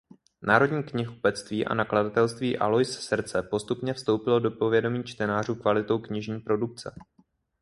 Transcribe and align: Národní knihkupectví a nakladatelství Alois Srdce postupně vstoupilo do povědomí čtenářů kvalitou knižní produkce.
Národní 0.41 0.83
knihkupectví 0.83 1.65
a 1.65 1.73
nakladatelství 1.73 2.57
Alois 2.57 2.99
Srdce 2.99 3.43
postupně 3.43 3.93
vstoupilo 3.93 4.39
do 4.39 4.51
povědomí 4.51 5.03
čtenářů 5.03 5.55
kvalitou 5.55 5.99
knižní 5.99 6.39
produkce. 6.39 6.95